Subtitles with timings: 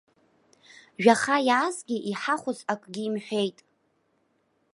[1.03, 3.57] Жәаха иаазгьы иҳахәоз акгьы имҳәеит.